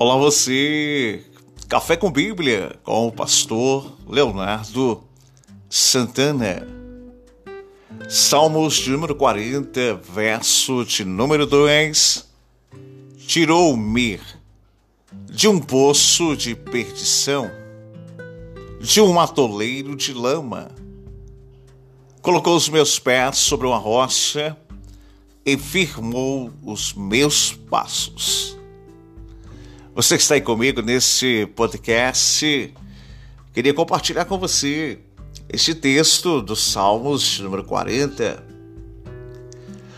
[0.00, 1.24] Olá você,
[1.68, 5.02] Café com Bíblia com o pastor Leonardo
[5.68, 6.64] Santana.
[8.08, 12.28] Salmos de número 40, verso de número 2.
[13.26, 14.20] Tirou-me
[15.28, 17.50] de um poço de perdição,
[18.80, 20.70] de um atoleiro de lama.
[22.22, 24.56] Colocou os meus pés sobre uma rocha
[25.44, 28.57] e firmou os meus passos.
[29.98, 32.72] Você que está aí comigo nesse podcast,
[33.52, 35.00] queria compartilhar com você
[35.48, 38.40] este texto dos Salmos número 40.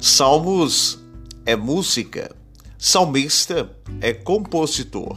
[0.00, 0.98] Salmos
[1.46, 2.34] é música,
[2.76, 3.70] salmista
[4.00, 5.16] é compositor,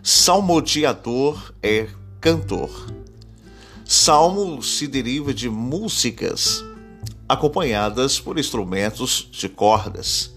[0.00, 1.88] salmodiador é
[2.20, 2.70] cantor.
[3.84, 6.64] Salmo se deriva de músicas
[7.28, 10.33] acompanhadas por instrumentos de cordas.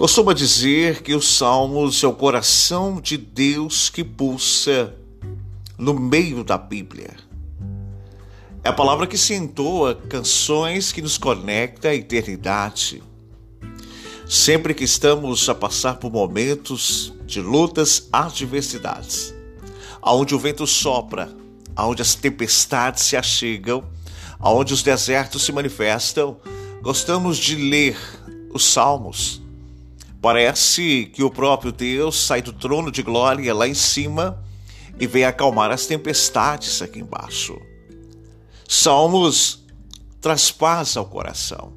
[0.00, 4.94] Costuma dizer que os Salmos é o coração de Deus que pulsa
[5.76, 7.14] no meio da Bíblia.
[8.64, 13.02] É a palavra que se entoa canções que nos conecta à eternidade.
[14.26, 19.34] Sempre que estamos a passar por momentos de lutas, adversidades,
[20.00, 21.30] aonde o vento sopra,
[21.76, 23.84] aonde as tempestades se achegam,
[24.38, 26.38] aonde os desertos se manifestam,
[26.80, 27.98] gostamos de ler
[28.50, 29.42] os salmos
[30.20, 34.42] Parece que o próprio Deus sai do trono de glória lá em cima
[34.98, 37.58] e vem acalmar as tempestades aqui embaixo.
[38.68, 39.64] Salmos
[40.20, 41.72] traz paz ao coração.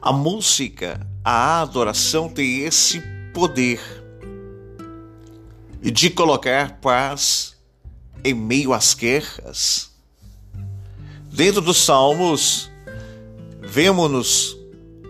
[0.00, 3.02] A música, a adoração tem esse
[3.34, 3.80] poder
[5.80, 7.54] de colocar paz
[8.24, 9.90] em meio às guerras.
[11.30, 12.70] Dentro dos Salmos,
[13.60, 14.56] vemos-nos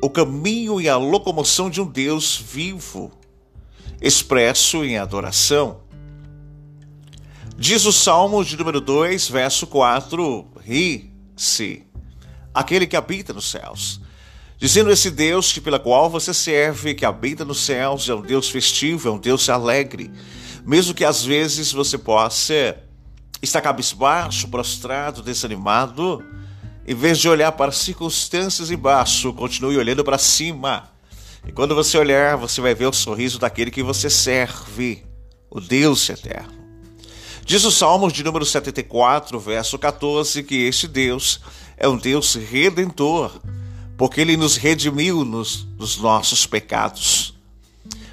[0.02, 3.12] o caminho e a locomoção de um Deus vivo,
[4.00, 5.80] expresso em adoração.
[7.56, 11.86] Diz o Salmo de número 2, verso 4: Ri-se,
[12.52, 14.00] aquele que habita nos céus.
[14.58, 18.50] Dizendo esse Deus que pela qual você serve, que habita nos céus, é um Deus
[18.50, 20.10] festivo, é um Deus alegre.
[20.64, 22.76] Mesmo que às vezes você possa
[23.40, 26.24] estar cabisbaixo, prostrado, desanimado,
[26.86, 30.90] em vez de olhar para as circunstâncias embaixo, continue olhando para cima.
[31.46, 35.04] E quando você olhar, você vai ver o sorriso daquele que você serve,
[35.50, 36.62] o Deus eterno.
[37.44, 41.40] Diz o Salmos de número 74, verso 14, que este Deus
[41.76, 43.40] é um Deus redentor,
[43.96, 47.34] porque ele nos redimiu nos, nos nossos pecados.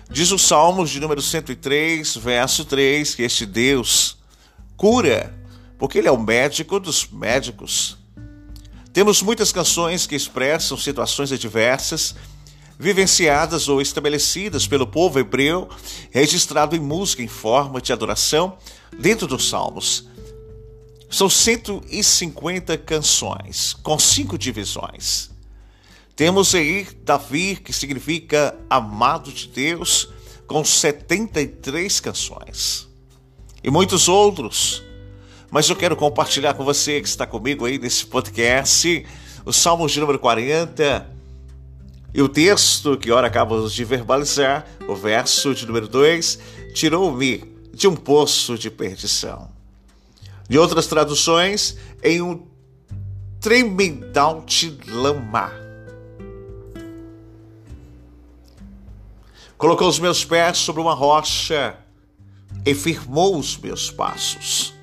[0.10, 4.18] Diz o Salmos de número 103, verso 3, que este Deus
[4.76, 5.38] cura,
[5.78, 7.98] porque ele é o médico dos médicos.
[8.92, 12.16] Temos muitas canções que expressam situações adversas,
[12.78, 15.70] vivenciadas ou estabelecidas pelo povo hebreu,
[16.10, 18.58] registrado em música em forma de adoração
[18.98, 20.08] dentro dos Salmos.
[21.10, 25.30] São 150 canções, com cinco divisões.
[26.16, 30.10] Temos aí Davi, que significa amado de Deus,
[30.48, 32.88] com 73 canções.
[33.64, 34.84] E muitos outros
[35.52, 39.06] mas eu quero compartilhar com você que está comigo aí nesse podcast,
[39.46, 41.10] o Salmo de número 40
[42.14, 46.40] e o texto que ora acabamos de verbalizar, o verso de número 2,
[46.74, 47.44] tirou-me
[47.74, 49.50] de um poço de perdição.
[50.48, 52.48] De outras traduções, em um
[53.40, 55.52] tremendal de lama.
[59.58, 61.78] Colocou os meus pés sobre uma rocha
[62.66, 64.74] e firmou os meus passos.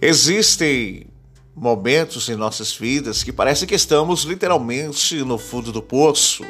[0.00, 1.06] Existem
[1.54, 6.44] momentos em nossas vidas que parece que estamos literalmente no fundo do poço.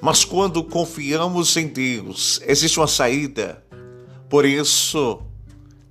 [0.00, 3.62] Mas quando confiamos em Deus, existe uma saída.
[4.28, 5.20] Por isso,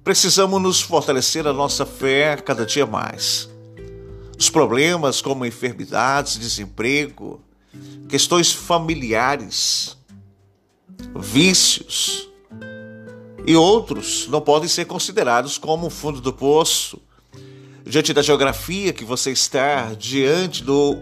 [0.03, 3.49] precisamos nos fortalecer a nossa fé cada dia mais.
[4.37, 7.41] Os problemas como enfermidades, desemprego,
[8.07, 9.97] questões familiares,
[11.15, 12.28] vícios,
[13.49, 17.01] e outros não podem ser considerados como o fundo do poço.
[17.83, 20.99] Diante da geografia que você está, diante do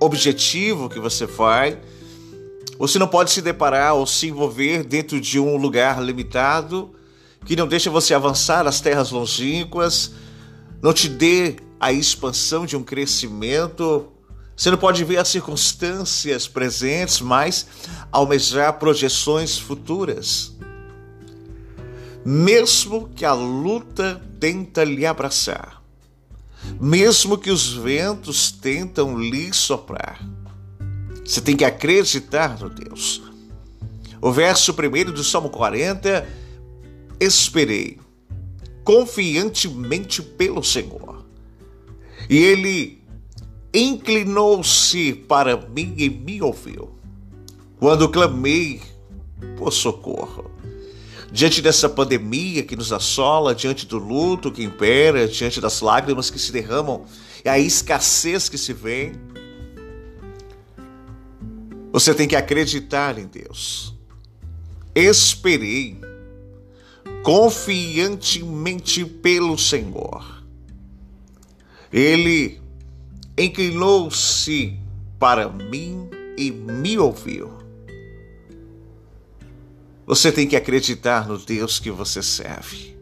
[0.00, 1.78] objetivo que você vai,
[2.78, 6.94] você não pode se deparar ou se envolver dentro de um lugar limitado
[7.44, 10.12] que não deixa você avançar as terras longínquas,
[10.80, 14.08] não te dê a expansão de um crescimento.
[14.56, 17.66] Você não pode ver as circunstâncias presentes, mas
[18.10, 20.58] almejar projeções futuras
[22.30, 25.82] mesmo que a luta tenta lhe abraçar,
[26.80, 30.24] mesmo que os ventos tentam lhe soprar.
[31.24, 33.20] Você tem que acreditar no Deus.
[34.22, 36.28] O verso primeiro do Salmo 40:
[37.18, 37.98] Esperei
[38.84, 41.26] confiantemente pelo Senhor,
[42.28, 43.02] e ele
[43.74, 46.94] inclinou-se para mim e me ouviu.
[47.80, 48.80] Quando clamei
[49.56, 50.59] por socorro.
[51.32, 56.38] Diante dessa pandemia que nos assola, diante do luto que impera, diante das lágrimas que
[56.38, 57.04] se derramam
[57.44, 59.12] e a escassez que se vê,
[61.92, 63.94] você tem que acreditar em Deus.
[64.94, 66.00] Esperei
[67.22, 70.42] confiantemente pelo Senhor.
[71.92, 72.60] Ele
[73.38, 74.78] inclinou-se
[75.18, 77.59] para mim e me ouviu.
[80.10, 82.96] Você tem que acreditar no Deus que você serve.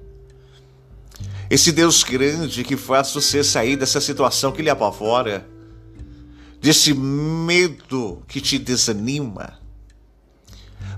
[1.49, 5.49] Esse Deus grande que faz você sair dessa situação que lhe apavora,
[6.61, 9.59] desse medo que te desanima.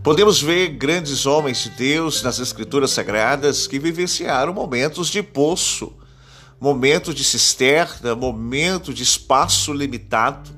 [0.02, 5.92] Podemos ver grandes homens de Deus nas Escrituras Sagradas que vivenciaram momentos de poço,
[6.60, 10.50] momentos de cisterna, momentos de espaço limitado.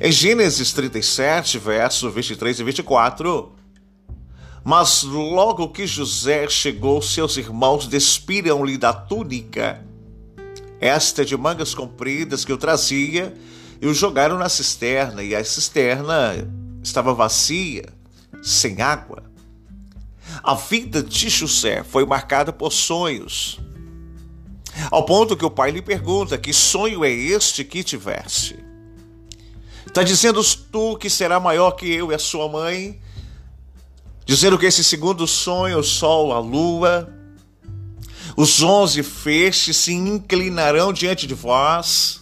[0.00, 3.55] Em Gênesis 37, versos 23 e 24,
[4.66, 9.80] mas logo que José chegou, seus irmãos despiram-lhe da túnica,
[10.80, 13.32] esta de mangas compridas que eu trazia,
[13.80, 16.50] e o jogaram na cisterna, e a cisterna
[16.82, 17.84] estava vazia,
[18.42, 19.22] sem água.
[20.42, 23.60] A vida de José foi marcada por sonhos,
[24.90, 28.58] ao ponto que o pai lhe pergunta: Que sonho é este que tiveste?
[29.86, 30.42] Está dizendo
[30.72, 33.00] tu que será maior que eu e a sua mãe?
[34.36, 37.08] Dizendo que esse segundo sonho, o sol, a lua,
[38.36, 42.20] os onze feixes se inclinarão diante de vós.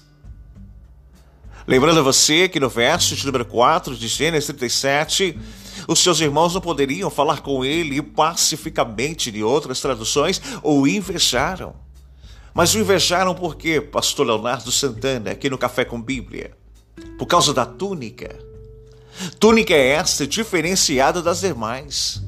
[1.66, 5.37] Lembrando a você que no verso de número 4 de Gênesis 37,
[5.88, 11.75] os seus irmãos não poderiam falar com ele pacificamente, de outras traduções, ou invejaram.
[12.55, 16.56] Mas o invejaram por quê, pastor Leonardo Santana, aqui no Café com Bíblia?
[17.19, 18.54] Por causa da túnica
[19.38, 22.22] Túnica é esta diferenciada das demais.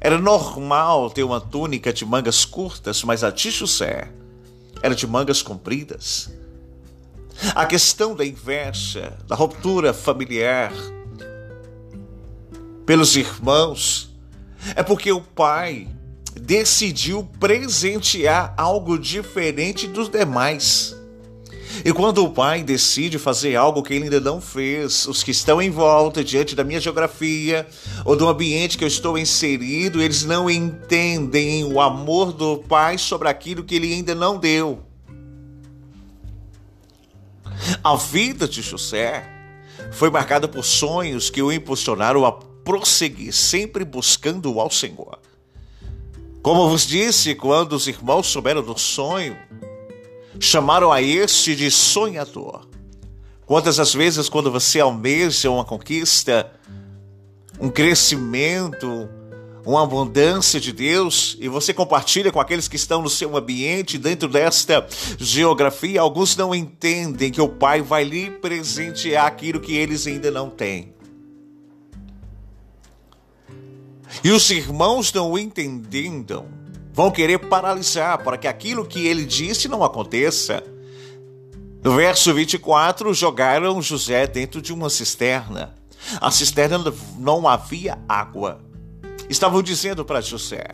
[0.00, 4.10] Era normal ter uma túnica de mangas curtas, mas a de José
[4.82, 6.30] era de mangas compridas.
[7.54, 10.72] A questão da inveja, da ruptura familiar
[12.84, 14.10] pelos irmãos,
[14.76, 15.88] é porque o pai
[16.38, 20.93] decidiu presentear algo diferente dos demais.
[21.82, 25.62] E quando o pai decide fazer algo que ele ainda não fez, os que estão
[25.62, 27.66] em volta, diante da minha geografia
[28.04, 33.28] ou do ambiente que eu estou inserido, eles não entendem o amor do pai sobre
[33.28, 34.82] aquilo que ele ainda não deu.
[37.82, 39.26] A vida de José
[39.92, 45.18] foi marcada por sonhos que o impulsionaram a prosseguir, sempre buscando ao Senhor.
[46.42, 49.34] Como vos disse, quando os irmãos souberam do sonho,
[50.38, 52.66] chamaram a este de sonhador.
[53.46, 56.50] Quantas as vezes, quando você almeja uma conquista,
[57.60, 59.08] um crescimento,
[59.66, 64.28] uma abundância de Deus e você compartilha com aqueles que estão no seu ambiente, dentro
[64.28, 64.86] desta
[65.18, 70.50] geografia, alguns não entendem que o Pai vai lhe presentear aquilo que eles ainda não
[70.50, 70.94] têm.
[74.22, 76.46] E os irmãos não entendendo
[76.94, 80.62] vão querer paralisar para que aquilo que ele disse não aconteça.
[81.82, 85.74] No verso 24, jogaram José dentro de uma cisterna.
[86.20, 86.78] A cisterna
[87.18, 88.60] não havia água.
[89.28, 90.64] Estavam dizendo para José: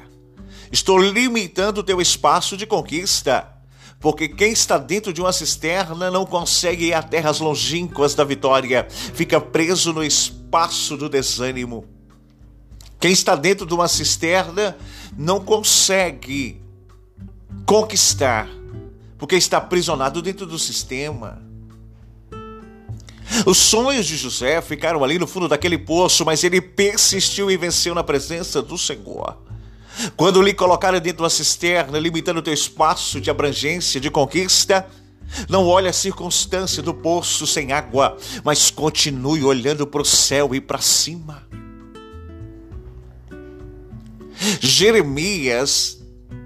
[0.71, 3.49] Estou limitando o teu espaço de conquista,
[3.99, 8.87] porque quem está dentro de uma cisterna não consegue ir a terras longínquas da vitória,
[8.91, 12.00] fica preso no espaço do desânimo.
[13.01, 14.77] Quem está dentro de uma cisterna
[15.17, 16.61] não consegue
[17.65, 18.47] conquistar,
[19.17, 21.43] porque está aprisionado dentro do sistema.
[23.47, 27.95] Os sonhos de José ficaram ali no fundo daquele poço, mas ele persistiu e venceu
[27.95, 29.39] na presença do Senhor.
[30.15, 34.87] Quando lhe colocaram dentro de uma cisterna, limitando o teu espaço de abrangência, de conquista,
[35.49, 40.61] não olhe a circunstância do poço sem água, mas continue olhando para o céu e
[40.61, 41.49] para cima.
[44.61, 46.01] Jeremias,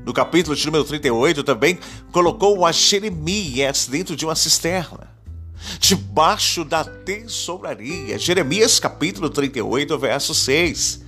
[0.05, 1.79] no capítulo de número 38, também
[2.11, 5.09] colocou a Jeremias dentro de uma cisterna,
[5.79, 8.19] debaixo da tesouraria.
[8.19, 11.03] Jeremias, capítulo 38, verso 6.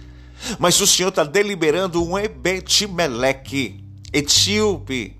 [0.58, 5.16] Mas o Senhor está deliberando um Ebed-Meleque, etíope,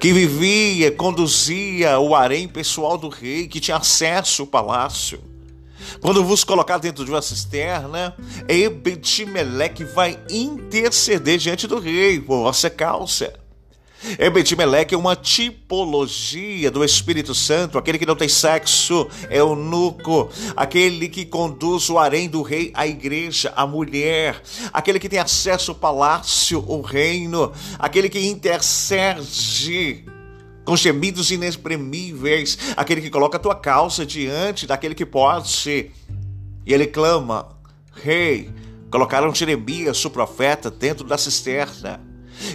[0.00, 5.27] que vivia, conduzia o harém pessoal do rei, que tinha acesso ao palácio.
[6.00, 8.14] Quando vos colocar dentro de uma cisterna,
[8.48, 13.32] Ebedimeleque vai interceder diante do rei por vossa causa.
[14.18, 20.30] Ebedimeleque é uma tipologia do Espírito Santo, aquele que não tem sexo, é o nuco,
[20.56, 24.40] aquele que conduz o harém do rei à igreja, a mulher,
[24.72, 30.04] aquele que tem acesso ao palácio, o reino, aquele que intercede
[30.68, 35.90] com gemidos inexprimíveis, aquele que coloca a tua causa diante daquele que pode.
[36.66, 37.56] E ele clama:
[37.94, 38.50] Rei,
[38.90, 42.02] colocaram Jeremias, o profeta, dentro da cisterna.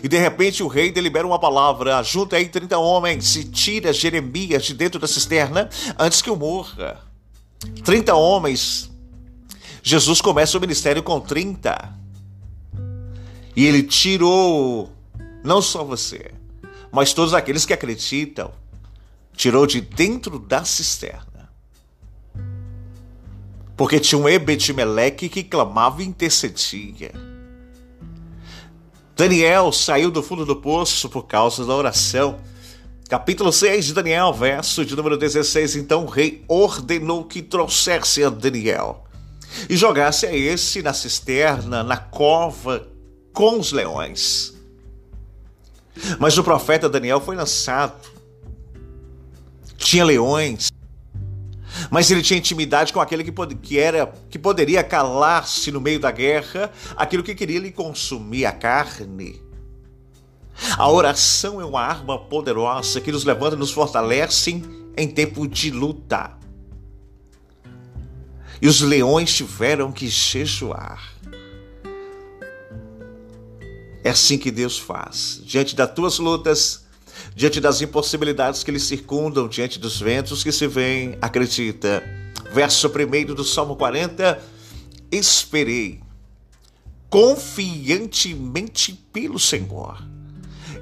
[0.03, 4.63] E de repente o rei delibera uma palavra: junta aí 30 homens e tira Jeremias
[4.63, 5.67] de dentro da cisterna
[5.97, 7.01] antes que eu morra.
[7.83, 8.91] 30 homens.
[9.81, 11.95] Jesus começa o ministério com 30.
[13.55, 14.91] E ele tirou
[15.43, 16.31] não só você,
[16.93, 18.51] mas todos aqueles que acreditam.
[19.35, 21.49] Tirou de dentro da cisterna.
[23.75, 27.11] Porque tinha um Ebedimeleque que clamava e intercedia.
[29.15, 32.39] Daniel saiu do fundo do poço por causa da oração.
[33.09, 35.75] Capítulo 6 de Daniel, verso de número 16.
[35.75, 39.03] Então o rei ordenou que trouxesse a Daniel
[39.67, 42.87] e jogasse a esse na cisterna, na cova
[43.33, 44.52] com os leões.
[46.19, 48.11] Mas o profeta Daniel foi lançado.
[49.77, 50.71] Tinha leões,
[51.89, 55.99] mas ele tinha intimidade com aquele que, pod que era que poderia calar-se no meio
[55.99, 59.41] da guerra, aquilo que queria lhe consumir a carne.
[60.77, 64.63] A oração é uma arma poderosa que nos levanta e nos fortalece
[64.95, 66.37] em tempo de luta.
[68.61, 71.12] E os leões tiveram que jejuar.
[74.03, 75.41] É assim que Deus faz.
[75.45, 76.85] Diante das tuas lutas,
[77.35, 82.03] diante das impossibilidades que lhe circundam, diante dos ventos que se vêm, acredita.
[82.53, 84.41] Verso 1 do Salmo 40:
[85.11, 86.01] Esperei
[87.09, 90.03] confiantemente pelo Senhor.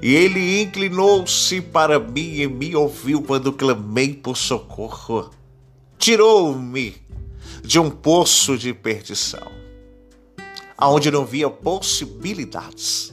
[0.00, 5.30] E ele inclinou-se para mim e me ouviu quando clamei por socorro.
[5.98, 6.96] Tirou-me
[7.62, 9.46] de um poço de perdição,
[10.82, 13.12] aonde não via possibilidades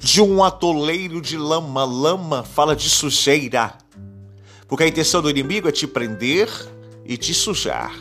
[0.00, 1.84] de um atoleiro de lama.
[1.84, 3.78] Lama fala de sujeira.
[4.66, 6.48] Porque a intenção do inimigo é te prender
[7.04, 7.94] e te sujar.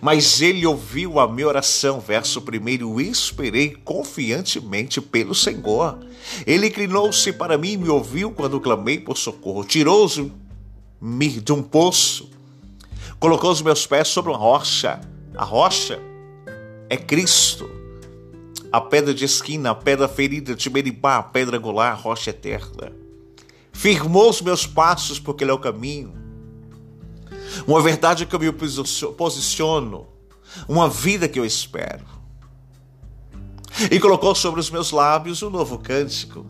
[0.00, 5.98] Mas ele ouviu a minha oração, verso 1, esperei confiantemente pelo Senhor.
[6.46, 9.64] Ele inclinou-se para mim e me ouviu quando clamei por socorro.
[9.64, 10.30] Tirou-me
[11.28, 12.30] de um poço,
[13.18, 15.00] colocou os meus pés sobre uma rocha.
[15.34, 16.11] A rocha
[16.92, 17.70] é Cristo
[18.70, 22.92] a pedra de esquina, a pedra ferida de Meribá, a pedra angular, a rocha eterna.
[23.72, 26.12] Firmou os meus passos porque ele é o caminho.
[27.66, 30.06] Uma verdade que eu me posiciono,
[30.68, 32.04] uma vida que eu espero.
[33.90, 36.46] E colocou sobre os meus lábios um novo cântico,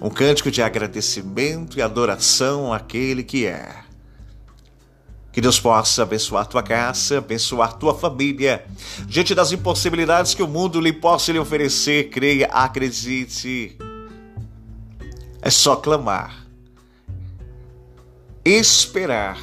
[0.00, 3.87] um cântico de agradecimento e adoração àquele que é
[5.38, 8.66] que Deus possa abençoar tua casa, abençoar tua família.
[9.06, 13.78] Diante das impossibilidades que o mundo lhe possa lhe oferecer, creia, acredite.
[15.40, 16.44] É só clamar,
[18.44, 19.38] esperar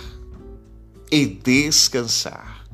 [1.10, 2.66] e descansar.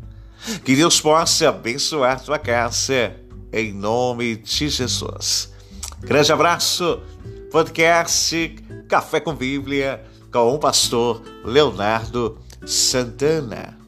[0.66, 3.16] Que Deus possa abençoar tua casa,
[3.54, 5.54] em nome de Jesus.
[6.00, 7.00] Grande abraço,
[7.52, 8.56] podcast
[8.90, 13.81] Café com Bíblia, com o pastor Leonardo Santana.